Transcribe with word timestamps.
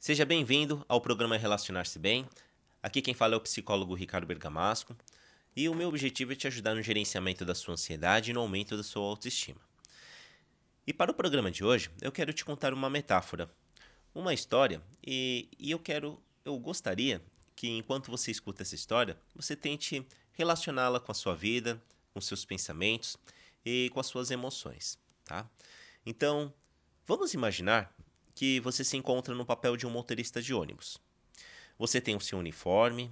Seja 0.00 0.24
bem-vindo 0.24 0.82
ao 0.88 0.98
programa 0.98 1.36
Relacionar-se 1.36 1.98
Bem. 1.98 2.26
Aqui 2.82 3.02
quem 3.02 3.12
fala 3.12 3.34
é 3.34 3.36
o 3.36 3.40
psicólogo 3.40 3.92
Ricardo 3.92 4.26
Bergamasco 4.26 4.96
e 5.54 5.68
o 5.68 5.74
meu 5.74 5.88
objetivo 5.90 6.32
é 6.32 6.34
te 6.34 6.46
ajudar 6.46 6.74
no 6.74 6.80
gerenciamento 6.80 7.44
da 7.44 7.54
sua 7.54 7.74
ansiedade 7.74 8.30
e 8.30 8.32
no 8.32 8.40
aumento 8.40 8.78
da 8.78 8.82
sua 8.82 9.02
autoestima. 9.02 9.60
E 10.86 10.92
para 10.94 11.10
o 11.10 11.14
programa 11.14 11.50
de 11.50 11.62
hoje, 11.62 11.90
eu 12.00 12.10
quero 12.10 12.32
te 12.32 12.46
contar 12.46 12.72
uma 12.72 12.88
metáfora, 12.88 13.52
uma 14.14 14.32
história 14.32 14.80
e, 15.06 15.50
e 15.58 15.70
eu 15.70 15.78
quero, 15.78 16.18
eu 16.46 16.58
gostaria 16.58 17.22
que 17.54 17.68
enquanto 17.68 18.10
você 18.10 18.30
escuta 18.30 18.62
essa 18.62 18.74
história, 18.74 19.18
você 19.34 19.54
tente 19.54 20.02
relacioná-la 20.32 20.98
com 20.98 21.12
a 21.12 21.14
sua 21.14 21.36
vida, 21.36 21.78
com 22.14 22.22
seus 22.22 22.42
pensamentos 22.42 23.18
e 23.66 23.90
com 23.92 24.00
as 24.00 24.06
suas 24.06 24.30
emoções, 24.30 24.98
tá? 25.26 25.46
Então, 26.06 26.50
vamos 27.06 27.34
imaginar 27.34 27.94
que 28.40 28.58
você 28.58 28.82
se 28.82 28.96
encontra 28.96 29.34
no 29.34 29.44
papel 29.44 29.76
de 29.76 29.86
um 29.86 29.90
motorista 29.90 30.40
de 30.40 30.54
ônibus. 30.54 30.96
Você 31.78 32.00
tem 32.00 32.16
o 32.16 32.20
seu 32.22 32.38
uniforme, 32.38 33.10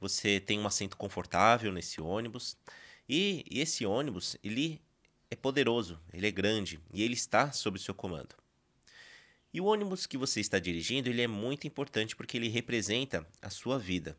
você 0.00 0.40
tem 0.40 0.58
um 0.58 0.66
assento 0.66 0.96
confortável 0.96 1.70
nesse 1.70 2.00
ônibus 2.00 2.56
e, 3.06 3.44
e 3.50 3.60
esse 3.60 3.84
ônibus 3.84 4.34
ele 4.42 4.80
é 5.30 5.36
poderoso, 5.36 6.00
ele 6.10 6.26
é 6.26 6.30
grande 6.30 6.80
e 6.90 7.02
ele 7.02 7.12
está 7.12 7.52
sob 7.52 7.78
seu 7.78 7.92
comando. 7.92 8.34
E 9.52 9.60
o 9.60 9.66
ônibus 9.66 10.06
que 10.06 10.16
você 10.16 10.40
está 10.40 10.58
dirigindo 10.58 11.10
ele 11.10 11.20
é 11.20 11.28
muito 11.28 11.66
importante 11.66 12.16
porque 12.16 12.38
ele 12.38 12.48
representa 12.48 13.28
a 13.42 13.50
sua 13.50 13.78
vida. 13.78 14.16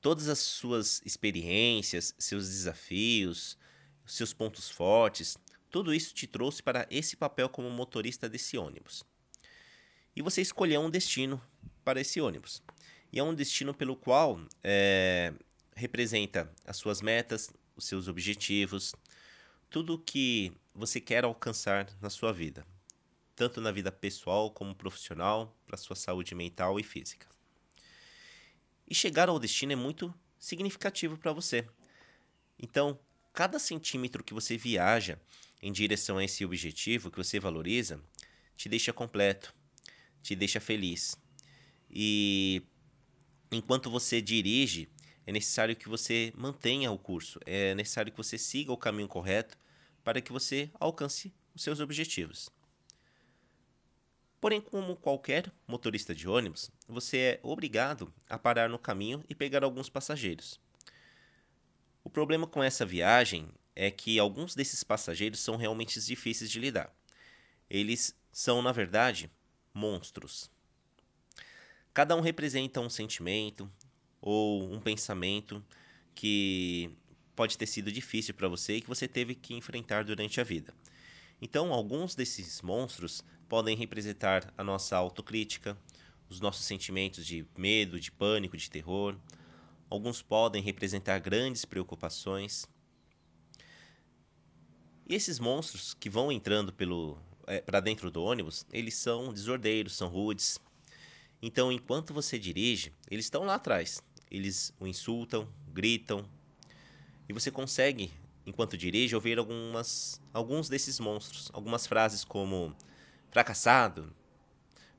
Todas 0.00 0.28
as 0.28 0.38
suas 0.38 1.02
experiências, 1.04 2.14
seus 2.18 2.48
desafios, 2.48 3.58
seus 4.06 4.32
pontos 4.32 4.70
fortes, 4.70 5.36
tudo 5.70 5.92
isso 5.92 6.14
te 6.14 6.26
trouxe 6.26 6.62
para 6.62 6.86
esse 6.90 7.18
papel 7.18 7.50
como 7.50 7.68
motorista 7.68 8.30
desse 8.30 8.56
ônibus 8.56 9.04
e 10.18 10.22
você 10.22 10.42
escolheu 10.42 10.80
um 10.80 10.90
destino 10.90 11.40
para 11.84 12.00
esse 12.00 12.20
ônibus. 12.20 12.60
E 13.12 13.20
é 13.20 13.22
um 13.22 13.32
destino 13.32 13.72
pelo 13.72 13.94
qual 13.94 14.40
é, 14.64 15.32
representa 15.76 16.52
as 16.66 16.76
suas 16.76 17.00
metas, 17.00 17.52
os 17.76 17.84
seus 17.84 18.08
objetivos, 18.08 18.96
tudo 19.70 19.94
o 19.94 19.98
que 19.98 20.52
você 20.74 21.00
quer 21.00 21.22
alcançar 21.22 21.88
na 22.02 22.10
sua 22.10 22.32
vida, 22.32 22.66
tanto 23.36 23.60
na 23.60 23.70
vida 23.70 23.92
pessoal 23.92 24.50
como 24.50 24.74
profissional, 24.74 25.56
para 25.64 25.76
sua 25.76 25.94
saúde 25.94 26.34
mental 26.34 26.80
e 26.80 26.82
física. 26.82 27.28
E 28.88 28.96
chegar 28.96 29.28
ao 29.28 29.38
destino 29.38 29.72
é 29.72 29.76
muito 29.76 30.12
significativo 30.36 31.16
para 31.16 31.32
você. 31.32 31.64
Então, 32.58 32.98
cada 33.32 33.60
centímetro 33.60 34.24
que 34.24 34.34
você 34.34 34.56
viaja 34.56 35.16
em 35.62 35.70
direção 35.70 36.18
a 36.18 36.24
esse 36.24 36.44
objetivo 36.44 37.08
que 37.08 37.18
você 37.18 37.38
valoriza 37.38 38.02
te 38.56 38.68
deixa 38.68 38.92
completo, 38.92 39.54
te 40.22 40.34
deixa 40.34 40.60
feliz. 40.60 41.16
E 41.90 42.62
enquanto 43.50 43.90
você 43.90 44.20
dirige, 44.20 44.88
é 45.26 45.32
necessário 45.32 45.76
que 45.76 45.88
você 45.88 46.32
mantenha 46.36 46.90
o 46.90 46.98
curso, 46.98 47.38
é 47.44 47.74
necessário 47.74 48.10
que 48.10 48.18
você 48.18 48.38
siga 48.38 48.72
o 48.72 48.76
caminho 48.76 49.08
correto 49.08 49.58
para 50.02 50.20
que 50.20 50.32
você 50.32 50.70
alcance 50.80 51.32
os 51.54 51.62
seus 51.62 51.80
objetivos. 51.80 52.48
Porém, 54.40 54.60
como 54.60 54.96
qualquer 54.96 55.52
motorista 55.66 56.14
de 56.14 56.28
ônibus, 56.28 56.70
você 56.86 57.18
é 57.18 57.40
obrigado 57.42 58.12
a 58.28 58.38
parar 58.38 58.68
no 58.68 58.78
caminho 58.78 59.24
e 59.28 59.34
pegar 59.34 59.64
alguns 59.64 59.88
passageiros. 59.88 60.60
O 62.04 62.08
problema 62.08 62.46
com 62.46 62.62
essa 62.62 62.86
viagem 62.86 63.48
é 63.74 63.90
que 63.90 64.18
alguns 64.18 64.54
desses 64.54 64.82
passageiros 64.84 65.40
são 65.40 65.56
realmente 65.56 66.00
difíceis 66.00 66.50
de 66.50 66.60
lidar. 66.60 66.94
Eles 67.68 68.16
são, 68.32 68.62
na 68.62 68.72
verdade, 68.72 69.30
monstros. 69.72 70.50
Cada 71.92 72.14
um 72.14 72.20
representa 72.20 72.80
um 72.80 72.88
sentimento 72.88 73.70
ou 74.20 74.72
um 74.72 74.80
pensamento 74.80 75.64
que 76.14 76.90
pode 77.34 77.56
ter 77.56 77.66
sido 77.66 77.92
difícil 77.92 78.34
para 78.34 78.48
você 78.48 78.74
e 78.76 78.80
que 78.80 78.88
você 78.88 79.06
teve 79.06 79.34
que 79.34 79.54
enfrentar 79.54 80.04
durante 80.04 80.40
a 80.40 80.44
vida. 80.44 80.74
Então, 81.40 81.72
alguns 81.72 82.14
desses 82.14 82.60
monstros 82.62 83.22
podem 83.48 83.76
representar 83.76 84.52
a 84.58 84.64
nossa 84.64 84.96
autocrítica, 84.96 85.78
os 86.28 86.40
nossos 86.40 86.66
sentimentos 86.66 87.24
de 87.24 87.46
medo, 87.56 88.00
de 88.00 88.10
pânico, 88.10 88.56
de 88.56 88.68
terror. 88.68 89.16
Alguns 89.88 90.20
podem 90.20 90.62
representar 90.62 91.18
grandes 91.20 91.64
preocupações. 91.64 92.66
E 95.08 95.14
esses 95.14 95.38
monstros 95.38 95.94
que 95.94 96.10
vão 96.10 96.30
entrando 96.30 96.72
pelo 96.72 97.18
é, 97.48 97.60
para 97.60 97.80
dentro 97.80 98.10
do 98.10 98.22
ônibus, 98.22 98.64
eles 98.72 98.94
são 98.94 99.32
desordeiros, 99.32 99.96
são 99.96 100.08
rudes. 100.08 100.58
Então, 101.42 101.72
enquanto 101.72 102.14
você 102.14 102.38
dirige, 102.38 102.92
eles 103.10 103.26
estão 103.26 103.44
lá 103.44 103.54
atrás. 103.54 104.02
Eles 104.30 104.72
o 104.78 104.86
insultam, 104.86 105.48
gritam. 105.72 106.28
E 107.28 107.32
você 107.32 107.50
consegue, 107.50 108.12
enquanto 108.46 108.76
dirige, 108.76 109.14
ouvir 109.14 109.38
algumas, 109.38 110.20
alguns 110.32 110.68
desses 110.68 111.00
monstros. 111.00 111.50
Algumas 111.52 111.86
frases 111.86 112.22
como 112.24 112.76
fracassado, 113.30 114.14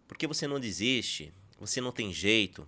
por 0.10 0.18
que 0.18 0.26
você 0.26 0.48
não 0.48 0.60
desiste? 0.60 1.32
Você 1.60 1.80
não 1.80 1.92
tem 1.92 2.12
jeito. 2.12 2.68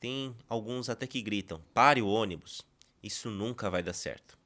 Tem 0.00 0.34
alguns 0.48 0.88
até 0.88 1.06
que 1.06 1.20
gritam: 1.20 1.60
pare 1.74 2.00
o 2.00 2.08
ônibus. 2.08 2.62
Isso 3.02 3.30
nunca 3.30 3.68
vai 3.68 3.82
dar 3.82 3.92
certo. 3.92 4.38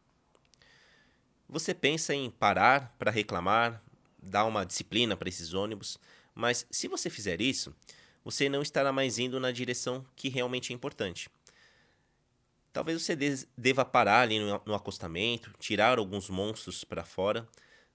Você 1.49 1.73
pensa 1.73 2.13
em 2.13 2.29
parar 2.31 2.95
para 2.99 3.13
reclamar, 3.13 3.81
dar 4.23 4.45
uma 4.45 4.65
disciplina 4.65 5.17
para 5.17 5.29
esses 5.29 5.55
ônibus, 5.55 5.99
mas 6.35 6.67
se 6.71 6.89
você 6.89 7.11
fizer 7.11 7.41
isso, 7.41 7.75
você 8.25 8.49
não 8.49 8.63
estará 8.63 8.93
mais 8.93 9.19
indo 9.19 9.41
na 9.41 9.51
direção 9.51 10.05
que 10.15 10.29
realmente 10.29 10.73
é 10.73 10.75
importante. 10.75 11.29
Talvez 12.73 13.03
você 13.03 13.17
deva 13.57 13.85
parar 13.85 14.21
ali 14.21 14.39
no 14.39 14.75
acostamento, 14.75 15.53
tirar 15.59 15.99
alguns 15.99 16.31
monstros 16.31 16.85
para 16.85 17.05
fora, 17.05 17.49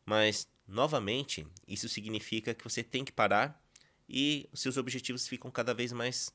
mas 0.05 0.47
novamente 0.67 1.47
isso 1.67 1.87
significa 1.87 2.53
que 2.53 2.63
você 2.63 2.83
tem 2.83 3.05
que 3.05 3.11
parar 3.11 3.61
e 4.09 4.49
os 4.51 4.59
seus 4.59 4.75
objetivos 4.77 5.27
ficam 5.27 5.49
cada 5.49 5.73
vez 5.73 5.93
mais 5.93 6.29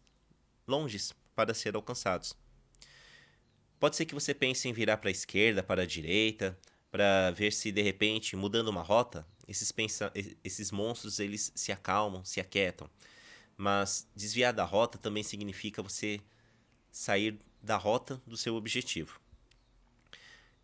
longes 0.66 1.12
para 1.34 1.52
ser 1.52 1.74
alcançados. 1.76 2.34
Pode 3.78 3.96
ser 3.96 4.04
que 4.06 4.14
você 4.14 4.34
pense 4.34 4.68
em 4.68 4.72
virar 4.72 4.98
para 4.98 5.08
a 5.08 5.12
esquerda, 5.12 5.62
para 5.62 5.82
a 5.82 5.86
direita, 5.86 6.58
para 6.90 7.30
ver 7.30 7.52
se 7.52 7.70
de 7.72 7.82
repente, 7.82 8.36
mudando 8.36 8.68
uma 8.68 8.82
rota, 8.82 9.26
esses, 9.46 9.72
pensa 9.72 10.12
esses 10.44 10.70
monstros 10.70 11.18
eles 11.20 11.52
se 11.54 11.72
acalmam, 11.72 12.24
se 12.24 12.40
aquietam. 12.40 12.88
Mas 13.56 14.08
desviar 14.14 14.52
da 14.52 14.64
rota 14.64 14.98
também 14.98 15.22
significa 15.22 15.82
você 15.82 16.20
sair 16.90 17.38
da 17.62 17.76
rota 17.76 18.20
do 18.26 18.36
seu 18.36 18.54
objetivo. 18.54 19.20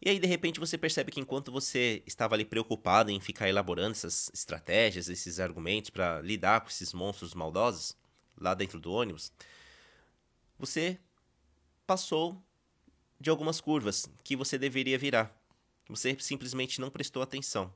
E 0.00 0.10
aí, 0.10 0.18
de 0.18 0.26
repente, 0.26 0.60
você 0.60 0.76
percebe 0.76 1.10
que 1.10 1.20
enquanto 1.20 1.50
você 1.50 2.02
estava 2.06 2.34
ali 2.34 2.44
preocupado 2.44 3.10
em 3.10 3.18
ficar 3.18 3.48
elaborando 3.48 3.92
essas 3.92 4.30
estratégias, 4.32 5.08
esses 5.08 5.40
argumentos 5.40 5.90
para 5.90 6.20
lidar 6.20 6.60
com 6.60 6.68
esses 6.68 6.92
monstros 6.92 7.34
maldosos 7.34 7.96
lá 8.38 8.54
dentro 8.54 8.78
do 8.78 8.92
ônibus, 8.92 9.32
você 10.58 10.98
passou 11.86 12.40
de 13.18 13.30
algumas 13.30 13.60
curvas 13.60 14.06
que 14.22 14.36
você 14.36 14.58
deveria 14.58 14.98
virar. 14.98 15.34
Você 15.88 16.16
simplesmente 16.18 16.80
não 16.80 16.90
prestou 16.90 17.22
atenção. 17.22 17.72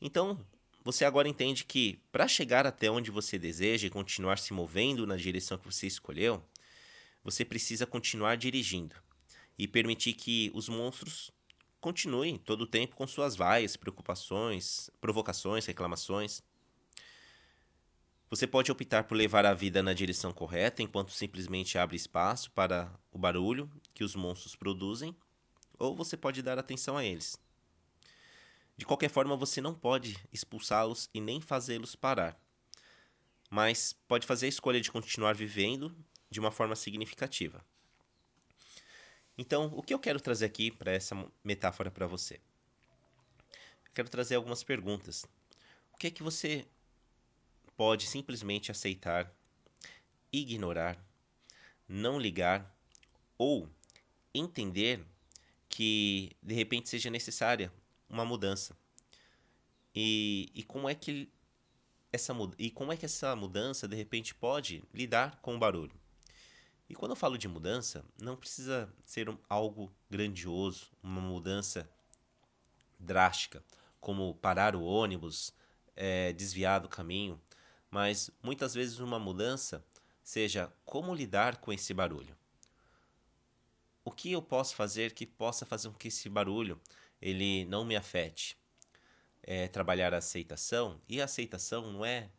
Então, 0.00 0.44
você 0.84 1.04
agora 1.04 1.28
entende 1.28 1.64
que 1.64 2.00
para 2.12 2.28
chegar 2.28 2.66
até 2.66 2.90
onde 2.90 3.10
você 3.10 3.38
deseja 3.38 3.86
e 3.86 3.90
continuar 3.90 4.38
se 4.38 4.52
movendo 4.52 5.06
na 5.06 5.16
direção 5.16 5.58
que 5.58 5.66
você 5.66 5.86
escolheu, 5.86 6.44
você 7.24 7.44
precisa 7.44 7.86
continuar 7.86 8.36
dirigindo 8.36 8.94
e 9.58 9.66
permitir 9.66 10.12
que 10.12 10.50
os 10.54 10.68
monstros 10.68 11.30
continuem 11.80 12.38
todo 12.38 12.62
o 12.62 12.66
tempo 12.66 12.94
com 12.94 13.06
suas 13.06 13.34
vaias, 13.34 13.76
preocupações, 13.76 14.90
provocações, 15.00 15.66
reclamações. 15.66 16.42
Você 18.28 18.46
pode 18.46 18.70
optar 18.70 19.04
por 19.04 19.16
levar 19.16 19.46
a 19.46 19.54
vida 19.54 19.82
na 19.82 19.92
direção 19.92 20.32
correta 20.32 20.82
enquanto 20.82 21.12
simplesmente 21.12 21.78
abre 21.78 21.96
espaço 21.96 22.50
para 22.50 22.92
o 23.10 23.18
barulho 23.18 23.70
que 23.94 24.04
os 24.04 24.14
monstros 24.14 24.54
produzem, 24.54 25.16
ou 25.78 25.94
você 25.94 26.16
pode 26.16 26.42
dar 26.42 26.58
atenção 26.58 26.96
a 26.96 27.04
eles. 27.04 27.38
De 28.76 28.84
qualquer 28.84 29.08
forma, 29.08 29.36
você 29.36 29.60
não 29.60 29.74
pode 29.74 30.16
expulsá-los 30.32 31.08
e 31.14 31.20
nem 31.20 31.40
fazê-los 31.40 31.96
parar. 31.96 32.38
Mas 33.50 33.94
pode 34.06 34.26
fazer 34.26 34.46
a 34.46 34.50
escolha 34.50 34.80
de 34.80 34.92
continuar 34.92 35.34
vivendo 35.34 35.96
de 36.30 36.40
uma 36.40 36.50
forma 36.50 36.76
significativa. 36.76 37.64
Então, 39.38 39.72
o 39.74 39.82
que 39.82 39.94
eu 39.94 39.98
quero 39.98 40.20
trazer 40.20 40.46
aqui 40.46 40.70
para 40.70 40.92
essa 40.92 41.14
metáfora 41.44 41.90
para 41.90 42.06
você? 42.06 42.34
Eu 43.84 43.92
quero 43.94 44.08
trazer 44.08 44.34
algumas 44.34 44.62
perguntas. 44.62 45.24
O 45.92 45.96
que 45.96 46.08
é 46.08 46.10
que 46.10 46.22
você 46.22 46.66
pode 47.76 48.06
simplesmente 48.06 48.70
aceitar, 48.70 49.30
ignorar, 50.32 50.98
não 51.88 52.18
ligar 52.18 52.74
ou 53.38 53.68
entender 54.34 55.06
que 55.76 56.34
de 56.42 56.54
repente 56.54 56.88
seja 56.88 57.10
necessária 57.10 57.70
uma 58.08 58.24
mudança. 58.24 58.74
E, 59.94 60.50
e 60.54 60.62
como 60.62 60.88
é 60.88 60.94
que 60.94 61.30
essa 62.10 62.34
e 62.58 62.70
como 62.70 62.94
é 62.94 62.96
que 62.96 63.04
essa 63.04 63.36
mudança 63.36 63.86
de 63.86 63.94
repente 63.94 64.34
pode 64.34 64.82
lidar 64.94 65.38
com 65.42 65.54
o 65.54 65.58
barulho. 65.58 65.94
E 66.88 66.94
quando 66.94 67.10
eu 67.10 67.16
falo 67.16 67.36
de 67.36 67.46
mudança, 67.46 68.02
não 68.18 68.38
precisa 68.38 68.90
ser 69.04 69.28
algo 69.50 69.94
grandioso, 70.08 70.86
uma 71.02 71.20
mudança 71.20 71.86
drástica, 72.98 73.62
como 74.00 74.34
parar 74.36 74.74
o 74.74 74.82
ônibus, 74.82 75.52
é, 75.94 76.32
desviar 76.32 76.80
do 76.80 76.88
caminho, 76.88 77.38
mas 77.90 78.30
muitas 78.42 78.72
vezes 78.72 78.98
uma 78.98 79.18
mudança 79.18 79.84
seja 80.22 80.72
como 80.86 81.14
lidar 81.14 81.58
com 81.58 81.70
esse 81.70 81.92
barulho. 81.92 82.34
O 84.06 84.12
que 84.12 84.30
eu 84.30 84.40
posso 84.40 84.76
fazer 84.76 85.12
que 85.14 85.26
possa 85.26 85.66
fazer 85.66 85.88
com 85.88 85.96
que 85.96 86.06
esse 86.06 86.28
barulho 86.28 86.80
ele 87.20 87.64
não 87.64 87.84
me 87.84 87.96
afete? 87.96 88.56
É 89.42 89.66
trabalhar 89.66 90.14
a 90.14 90.18
aceitação 90.18 91.00
e 91.08 91.20
a 91.20 91.24
aceitação 91.24 91.90
não 91.90 92.04
é 92.04 92.30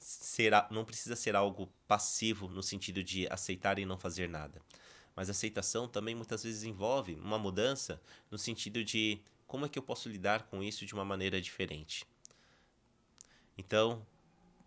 ser, 0.00 0.50
não 0.68 0.84
precisa 0.84 1.14
ser 1.14 1.36
algo 1.36 1.72
passivo 1.86 2.48
no 2.48 2.60
sentido 2.60 3.04
de 3.04 3.28
aceitar 3.30 3.78
e 3.78 3.86
não 3.86 3.96
fazer 3.96 4.28
nada. 4.28 4.60
Mas 5.14 5.30
aceitação 5.30 5.86
também 5.86 6.16
muitas 6.16 6.42
vezes 6.42 6.64
envolve 6.64 7.14
uma 7.14 7.38
mudança 7.38 8.02
no 8.28 8.36
sentido 8.36 8.82
de 8.82 9.22
como 9.46 9.66
é 9.66 9.68
que 9.68 9.78
eu 9.78 9.84
posso 9.84 10.08
lidar 10.08 10.42
com 10.48 10.60
isso 10.60 10.84
de 10.84 10.92
uma 10.92 11.04
maneira 11.04 11.40
diferente. 11.40 12.04
Então, 13.56 14.04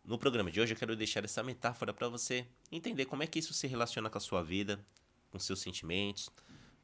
no 0.05 0.17
programa 0.17 0.49
de 0.49 0.61
hoje 0.61 0.73
eu 0.73 0.77
quero 0.77 0.95
deixar 0.95 1.25
essa 1.25 1.43
metáfora 1.43 1.93
para 1.93 2.07
você 2.07 2.47
entender 2.71 3.07
como 3.07 3.23
é 3.23 3.27
que 3.27 3.39
isso 3.39 3.53
se 3.53 3.67
relaciona 3.67 4.09
com 4.09 4.17
a 4.17 4.21
sua 4.21 4.41
vida, 4.41 4.79
com 5.33 5.39
seus 5.39 5.59
sentimentos, 5.59 6.29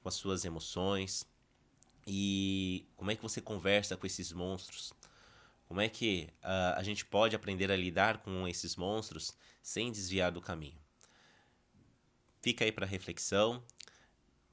com 0.04 0.10
as 0.10 0.16
suas 0.16 0.44
emoções 0.44 1.24
e 2.06 2.86
como 2.98 3.12
é 3.12 3.16
que 3.16 3.22
você 3.22 3.40
conversa 3.40 3.96
com 3.96 4.06
esses 4.06 4.34
monstros 4.34 4.94
como 5.70 5.82
é 5.82 5.88
que 5.88 6.28
uh, 6.44 6.74
a 6.78 6.82
gente 6.82 7.06
pode 7.06 7.36
aprender 7.36 7.72
a 7.72 7.76
lidar 7.76 8.24
com 8.24 8.48
esses 8.48 8.76
monstros 8.76 9.38
sem 9.62 9.92
desviar 9.92 10.32
do 10.32 10.42
caminho? 10.42 10.82
Fica 12.42 12.66
aí 12.66 12.72
para 12.72 12.88
reflexão. 12.88 13.64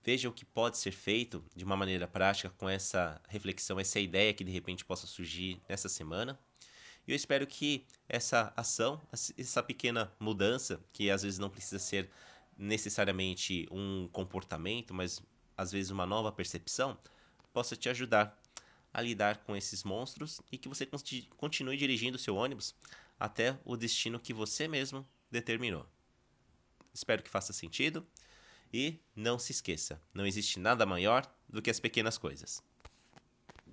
Veja 0.04 0.28
o 0.28 0.32
que 0.32 0.44
pode 0.44 0.76
ser 0.76 0.92
feito 0.92 1.42
de 1.56 1.64
uma 1.64 1.74
maneira 1.74 2.06
prática 2.06 2.50
com 2.50 2.68
essa 2.68 3.18
reflexão, 3.28 3.80
essa 3.80 3.98
ideia 3.98 4.34
que 4.34 4.44
de 4.44 4.52
repente 4.52 4.84
possa 4.84 5.06
surgir 5.06 5.58
nessa 5.66 5.88
semana. 5.88 6.38
E 7.08 7.12
eu 7.12 7.16
espero 7.16 7.46
que 7.46 7.86
essa 8.06 8.52
ação, 8.54 9.00
essa 9.10 9.62
pequena 9.62 10.12
mudança, 10.20 10.84
que 10.92 11.10
às 11.10 11.22
vezes 11.22 11.38
não 11.38 11.48
precisa 11.48 11.78
ser 11.78 12.10
necessariamente 12.56 13.66
um 13.70 14.08
comportamento, 14.12 14.94
mas 14.94 15.22
às 15.56 15.72
vezes 15.72 15.90
uma 15.90 16.06
nova 16.06 16.30
percepção, 16.30 16.98
possa 17.52 17.74
te 17.76 17.88
ajudar 17.88 18.38
a 18.92 19.00
lidar 19.00 19.38
com 19.38 19.56
esses 19.56 19.84
monstros 19.84 20.40
e 20.50 20.58
que 20.58 20.68
você 20.68 20.88
continue 21.36 21.76
dirigindo 21.76 22.18
seu 22.18 22.36
ônibus 22.36 22.74
até 23.18 23.58
o 23.64 23.76
destino 23.76 24.20
que 24.20 24.32
você 24.32 24.68
mesmo 24.68 25.06
determinou. 25.30 25.86
Espero 26.92 27.22
que 27.22 27.30
faça 27.30 27.52
sentido 27.52 28.06
e 28.72 28.98
não 29.14 29.38
se 29.38 29.52
esqueça: 29.52 30.00
não 30.12 30.26
existe 30.26 30.58
nada 30.58 30.86
maior 30.86 31.30
do 31.48 31.62
que 31.62 31.70
as 31.70 31.80
pequenas 31.80 32.18
coisas. 32.18 32.62